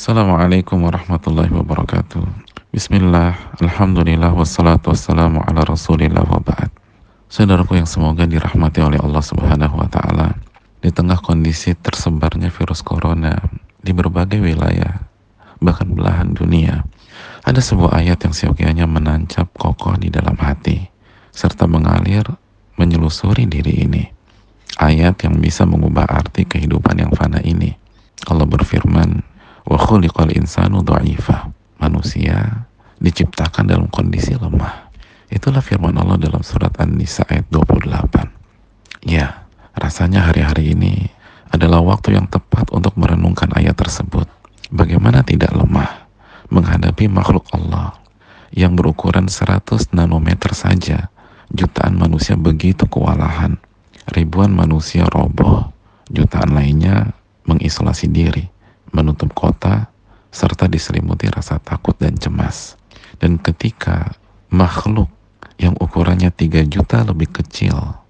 Assalamualaikum 0.00 0.80
warahmatullahi 0.88 1.52
wabarakatuh. 1.52 2.24
Bismillah, 2.72 3.36
Alhamdulillah, 3.60 4.32
wassalatu 4.32 4.96
wassalamu 4.96 5.44
ala 5.44 5.60
rasulillah 5.60 6.24
wa 6.24 6.40
ba'd. 6.40 6.72
Saudaraku 7.28 7.76
yang 7.76 7.84
semoga 7.84 8.24
dirahmati 8.24 8.80
oleh 8.80 8.96
Allah 8.96 9.20
subhanahu 9.20 9.76
wa 9.76 9.84
ta'ala. 9.92 10.40
Di 10.80 10.88
tengah 10.88 11.20
kondisi 11.20 11.76
tersebarnya 11.76 12.48
virus 12.48 12.80
corona 12.80 13.44
di 13.84 13.92
berbagai 13.92 14.40
wilayah, 14.40 15.04
bahkan 15.60 15.92
belahan 15.92 16.32
dunia, 16.32 16.80
ada 17.44 17.60
sebuah 17.60 18.00
ayat 18.00 18.24
yang 18.24 18.32
siokianya 18.32 18.88
menancap 18.88 19.52
kokoh 19.52 20.00
di 20.00 20.08
dalam 20.08 20.40
hati, 20.40 20.80
serta 21.28 21.68
mengalir 21.68 22.24
menyelusuri 22.80 23.44
diri 23.44 23.84
ini. 23.84 24.08
Ayat 24.80 25.20
yang 25.28 25.36
bisa 25.44 25.68
mengubah 25.68 26.08
arti 26.08 26.48
kehidupan 26.48 27.04
yang 27.04 27.12
fana 27.12 27.44
ini. 27.44 27.76
Allah 28.24 28.48
berfirman, 28.48 29.29
wa 29.70 29.78
khuliqal 29.78 30.34
insanu 30.34 30.82
dha'ifa. 30.82 31.54
Manusia 31.78 32.66
diciptakan 32.98 33.70
dalam 33.70 33.86
kondisi 33.88 34.34
lemah. 34.34 34.90
Itulah 35.30 35.62
firman 35.62 35.94
Allah 35.94 36.18
dalam 36.18 36.42
surat 36.42 36.74
An-Nisa 36.82 37.22
ayat 37.30 37.46
28. 37.48 39.06
Ya, 39.06 39.46
rasanya 39.78 40.26
hari-hari 40.26 40.74
ini 40.74 41.06
adalah 41.54 41.80
waktu 41.80 42.18
yang 42.18 42.26
tepat 42.26 42.68
untuk 42.74 42.98
merenungkan 42.98 43.54
ayat 43.54 43.78
tersebut. 43.78 44.26
Bagaimana 44.74 45.22
tidak 45.22 45.54
lemah 45.54 46.10
menghadapi 46.50 47.06
makhluk 47.06 47.46
Allah 47.54 47.94
yang 48.50 48.74
berukuran 48.74 49.30
100 49.30 49.94
nanometer 49.94 50.50
saja. 50.52 51.08
Jutaan 51.50 51.96
manusia 51.96 52.34
begitu 52.34 52.90
kewalahan. 52.90 53.56
Ribuan 54.10 54.50
manusia 54.50 55.06
roboh. 55.06 55.70
Jutaan 56.10 56.58
lainnya 56.58 57.14
mengisolasi 57.46 58.10
diri 58.10 58.49
menutup 58.90 59.32
kota, 59.34 59.90
serta 60.30 60.70
diselimuti 60.70 61.26
rasa 61.30 61.58
takut 61.58 61.98
dan 61.98 62.14
cemas. 62.14 62.78
Dan 63.18 63.36
ketika 63.38 64.14
makhluk 64.50 65.10
yang 65.60 65.76
ukurannya 65.76 66.30
3 66.32 66.66
juta 66.70 67.04
lebih 67.04 67.30
kecil 67.30 68.00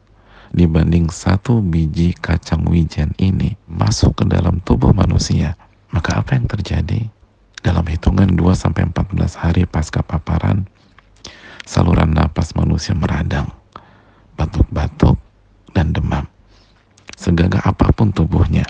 dibanding 0.51 1.11
satu 1.11 1.63
biji 1.63 2.15
kacang 2.19 2.67
wijen 2.67 3.15
ini 3.23 3.55
masuk 3.71 4.23
ke 4.23 4.25
dalam 4.27 4.59
tubuh 4.63 4.91
manusia, 4.91 5.55
maka 5.95 6.19
apa 6.19 6.35
yang 6.39 6.47
terjadi? 6.51 7.07
Dalam 7.61 7.85
hitungan 7.87 8.33
2-14 8.35 9.37
hari 9.37 9.69
pasca 9.69 10.01
paparan, 10.01 10.65
saluran 11.69 12.17
napas 12.17 12.57
manusia 12.57 12.97
meradang, 12.97 13.53
batuk-batuk, 14.35 15.21
dan 15.77 15.93
demam. 15.93 16.25
Segagah 17.21 17.61
apa 17.63 17.93
pun 17.93 18.11
tubuhnya, 18.11 18.65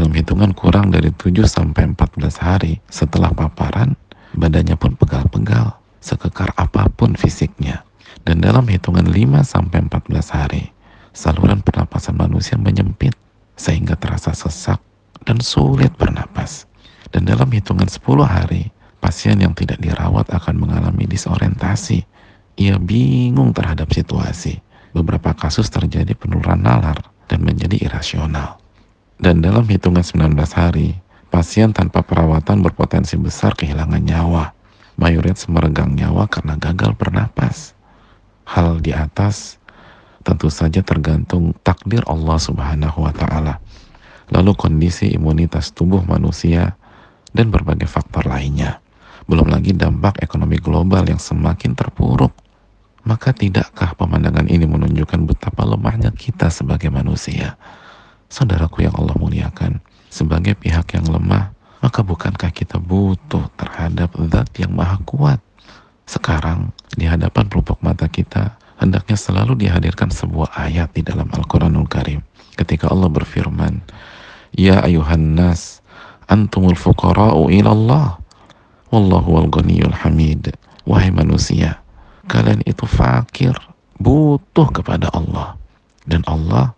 dalam 0.00 0.16
hitungan 0.16 0.56
kurang 0.56 0.88
dari 0.88 1.12
7 1.12 1.44
sampai 1.44 1.92
14 1.92 2.40
hari 2.40 2.80
setelah 2.88 3.36
paparan, 3.36 3.92
badannya 4.32 4.72
pun 4.80 4.96
pegal-pegal, 4.96 5.76
sekekar 6.00 6.56
apa 6.56 6.88
pun 6.88 7.12
fisiknya. 7.12 7.84
Dan 8.24 8.40
dalam 8.40 8.64
hitungan 8.64 9.04
5 9.04 9.44
sampai 9.44 9.84
14 9.92 10.32
hari, 10.32 10.72
saluran 11.12 11.60
pernapasan 11.60 12.16
manusia 12.16 12.56
menyempit 12.56 13.12
sehingga 13.60 13.92
terasa 13.92 14.32
sesak 14.32 14.80
dan 15.28 15.36
sulit 15.44 15.92
bernapas. 16.00 16.64
Dan 17.12 17.28
dalam 17.28 17.52
hitungan 17.52 17.84
10 17.84 18.00
hari, 18.24 18.72
pasien 19.04 19.36
yang 19.36 19.52
tidak 19.52 19.84
dirawat 19.84 20.32
akan 20.32 20.64
mengalami 20.64 21.04
disorientasi. 21.12 22.08
Ia 22.56 22.80
bingung 22.80 23.52
terhadap 23.52 23.92
situasi. 23.92 24.64
Beberapa 24.96 25.36
kasus 25.36 25.68
terjadi 25.68 26.16
penurunan 26.16 26.56
nalar 26.56 27.04
dan 27.28 27.44
menjadi 27.44 27.76
irasional. 27.84 28.59
Dan 29.20 29.44
dalam 29.44 29.68
hitungan 29.68 30.00
19 30.00 30.32
hari, 30.56 30.96
pasien 31.28 31.76
tanpa 31.76 32.00
perawatan 32.00 32.64
berpotensi 32.64 33.20
besar 33.20 33.52
kehilangan 33.52 34.00
nyawa. 34.00 34.56
Mayoritas 34.96 35.44
meregang 35.44 35.92
nyawa 35.92 36.24
karena 36.24 36.56
gagal 36.56 36.96
bernapas. 36.96 37.76
Hal 38.48 38.80
di 38.80 38.96
atas 38.96 39.60
tentu 40.24 40.48
saja 40.48 40.80
tergantung 40.80 41.52
takdir 41.60 42.00
Allah 42.08 42.40
Subhanahu 42.40 43.04
wa 43.04 43.12
taala. 43.12 43.60
Lalu 44.32 44.56
kondisi 44.56 45.12
imunitas 45.12 45.76
tubuh 45.76 46.00
manusia 46.00 46.80
dan 47.36 47.52
berbagai 47.52 47.92
faktor 47.92 48.24
lainnya. 48.24 48.80
Belum 49.28 49.52
lagi 49.52 49.76
dampak 49.76 50.24
ekonomi 50.24 50.56
global 50.56 51.04
yang 51.04 51.20
semakin 51.20 51.76
terpuruk. 51.76 52.32
Maka 53.04 53.36
tidakkah 53.36 53.92
pemandangan 54.00 54.48
ini 54.48 54.64
menunjukkan 54.64 55.28
betapa 55.28 55.68
lemahnya 55.68 56.08
kita 56.08 56.48
sebagai 56.48 56.88
manusia? 56.88 57.60
Saudaraku 58.30 58.86
yang 58.86 58.94
Allah 58.94 59.18
muliakan, 59.18 59.82
sebagai 60.06 60.54
pihak 60.54 60.94
yang 60.94 61.10
lemah, 61.10 61.50
maka 61.82 62.06
bukankah 62.06 62.54
kita 62.54 62.78
butuh 62.78 63.50
terhadap 63.58 64.14
zat 64.30 64.54
yang 64.54 64.70
maha 64.70 65.02
kuat? 65.02 65.42
Sekarang, 66.06 66.70
di 66.94 67.10
hadapan 67.10 67.50
pelupuk 67.50 67.82
mata 67.82 68.06
kita, 68.06 68.54
hendaknya 68.78 69.18
selalu 69.18 69.58
dihadirkan 69.66 70.14
sebuah 70.14 70.54
ayat 70.54 70.94
di 70.94 71.02
dalam 71.02 71.26
Al-Quranul 71.34 71.90
Karim. 71.90 72.22
Ketika 72.54 72.86
Allah 72.86 73.10
berfirman, 73.10 73.82
Ya 74.54 74.78
ayuhan 74.82 75.34
nas, 75.34 75.82
antumul 76.30 76.78
fuqara'u 76.78 77.50
ilallah, 77.50 78.18
wallahu 78.94 79.42
wal 79.42 79.50
ghaniyul 79.50 79.94
hamid. 79.94 80.54
Wahai 80.86 81.10
manusia, 81.10 81.82
kalian 82.30 82.62
itu 82.62 82.86
fakir, 82.86 83.54
butuh 83.98 84.70
kepada 84.70 85.10
Allah. 85.10 85.58
Dan 86.06 86.22
Allah 86.26 86.74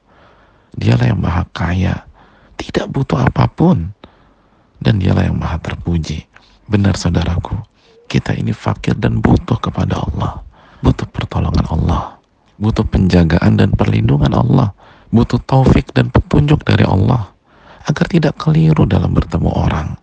Dialah 0.72 1.12
yang 1.12 1.20
maha 1.20 1.44
kaya, 1.52 2.08
tidak 2.56 2.88
butuh 2.88 3.20
apa 3.20 3.44
pun. 3.50 3.92
Dan 4.82 4.98
dialah 4.98 5.28
yang 5.28 5.38
maha 5.38 5.62
terpuji. 5.62 6.26
Benar 6.66 6.98
saudaraku, 6.98 7.54
kita 8.08 8.34
ini 8.34 8.50
fakir 8.50 8.96
dan 8.98 9.20
butuh 9.22 9.60
kepada 9.60 10.00
Allah. 10.00 10.42
Butuh 10.82 11.06
pertolongan 11.06 11.66
Allah. 11.70 12.18
Butuh 12.58 12.82
penjagaan 12.82 13.60
dan 13.60 13.70
perlindungan 13.76 14.32
Allah. 14.34 14.74
Butuh 15.12 15.38
taufik 15.44 15.92
dan 15.94 16.10
petunjuk 16.10 16.66
dari 16.66 16.82
Allah. 16.82 17.30
Agar 17.86 18.10
tidak 18.10 18.40
keliru 18.40 18.88
dalam 18.88 19.14
bertemu 19.14 19.50
orang. 19.52 19.94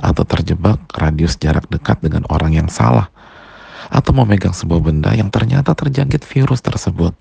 Atau 0.00 0.24
terjebak 0.24 0.80
radius 0.96 1.36
jarak 1.36 1.68
dekat 1.68 2.00
dengan 2.00 2.24
orang 2.32 2.56
yang 2.56 2.68
salah. 2.72 3.12
Atau 3.92 4.16
memegang 4.16 4.56
sebuah 4.56 4.80
benda 4.80 5.12
yang 5.12 5.28
ternyata 5.28 5.76
terjangkit 5.76 6.24
virus 6.24 6.64
tersebut 6.64 7.12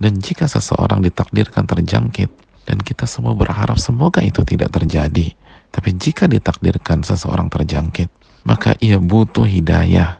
dan 0.00 0.16
jika 0.16 0.48
seseorang 0.48 1.04
ditakdirkan 1.04 1.68
terjangkit, 1.68 2.32
dan 2.64 2.80
kita 2.80 3.04
semua 3.04 3.36
berharap 3.36 3.76
semoga 3.76 4.24
itu 4.24 4.40
tidak 4.48 4.72
terjadi, 4.72 5.36
tapi 5.68 5.90
jika 5.94 6.24
ditakdirkan 6.24 7.04
seseorang 7.04 7.52
terjangkit, 7.52 8.08
maka 8.48 8.72
ia 8.80 8.96
butuh 8.96 9.44
hidayah 9.44 10.18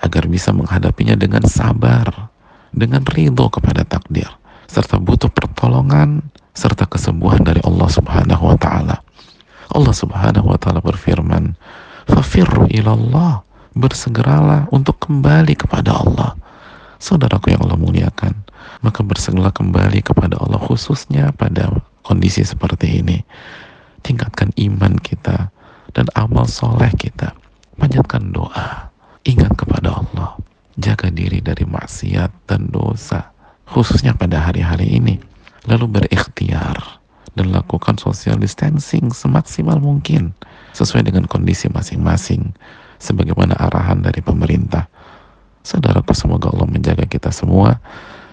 agar 0.00 0.24
bisa 0.26 0.50
menghadapinya 0.50 1.14
dengan 1.14 1.44
sabar, 1.44 2.32
dengan 2.72 3.04
ridho 3.04 3.52
kepada 3.52 3.84
takdir, 3.84 4.26
serta 4.66 4.96
butuh 4.96 5.28
pertolongan 5.28 6.24
serta 6.52 6.84
kesembuhan 6.84 7.40
dari 7.44 7.60
Allah 7.64 7.88
Subhanahu 7.88 8.44
wa 8.48 8.56
taala. 8.56 8.96
Allah 9.72 9.94
Subhanahu 9.96 10.52
wa 10.52 10.58
taala 10.60 10.80
berfirman, 10.84 11.56
"Fafirru 12.08 12.68
ilallah." 12.72 13.44
Bersegeralah 13.72 14.68
untuk 14.68 15.00
kembali 15.00 15.56
kepada 15.56 15.96
Allah. 15.96 16.36
Saudaraku 17.00 17.56
yang 17.56 17.64
Allah 17.64 17.80
muliakan, 17.80 18.44
maka 18.82 19.00
bersegeralah 19.06 19.54
kembali 19.54 20.02
kepada 20.02 20.38
Allah 20.42 20.58
khususnya 20.58 21.30
pada 21.34 21.70
kondisi 22.02 22.42
seperti 22.42 23.02
ini. 23.02 23.22
Tingkatkan 24.02 24.50
iman 24.58 24.98
kita 24.98 25.54
dan 25.94 26.06
amal 26.18 26.50
soleh 26.50 26.90
kita. 26.98 27.30
Panjatkan 27.78 28.34
doa. 28.34 28.90
Ingat 29.22 29.54
kepada 29.54 30.02
Allah. 30.02 30.34
Jaga 30.74 31.14
diri 31.14 31.38
dari 31.38 31.62
maksiat 31.62 32.50
dan 32.50 32.68
dosa 32.74 33.30
khususnya 33.70 34.12
pada 34.18 34.42
hari-hari 34.42 34.98
ini. 34.98 35.16
Lalu 35.70 36.02
berikhtiar 36.02 37.02
dan 37.38 37.54
lakukan 37.54 37.96
social 37.96 38.36
distancing 38.36 39.14
semaksimal 39.14 39.78
mungkin 39.78 40.34
sesuai 40.74 41.06
dengan 41.06 41.24
kondisi 41.30 41.70
masing-masing 41.70 42.50
sebagaimana 42.98 43.54
arahan 43.56 44.02
dari 44.02 44.20
pemerintah. 44.20 44.90
Saudaraku 45.62 46.10
semoga 46.12 46.50
Allah 46.50 46.66
menjaga 46.66 47.06
kita 47.06 47.30
semua 47.30 47.78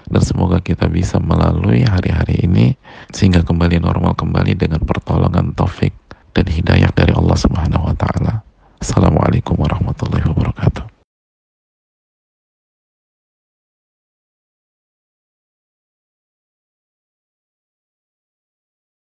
dan 0.09 0.21
semoga 0.25 0.57
kita 0.59 0.89
bisa 0.89 1.21
melalui 1.21 1.85
hari-hari 1.85 2.41
ini 2.43 2.73
sehingga 3.13 3.45
kembali 3.45 3.77
normal 3.77 4.17
kembali 4.17 4.57
dengan 4.57 4.81
pertolongan 4.81 5.53
taufik 5.53 5.93
dan 6.33 6.49
hidayah 6.49 6.89
dari 6.93 7.13
Allah 7.13 7.37
Subhanahu 7.37 7.89
wa 7.89 7.95
taala. 7.95 8.41
Assalamualaikum 8.81 9.53
warahmatullahi 9.53 10.25
wabarakatuh. 10.25 10.88